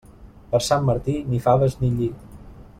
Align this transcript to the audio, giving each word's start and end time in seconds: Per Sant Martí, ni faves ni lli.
Per 0.53 0.61
Sant 0.67 0.87
Martí, 0.87 1.17
ni 1.35 1.43
faves 1.45 1.79
ni 1.83 1.95
lli. 2.01 2.13